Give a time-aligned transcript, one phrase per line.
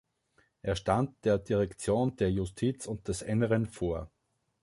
[0.63, 4.09] Er stand der Direktion der Justiz und des Inneren vor.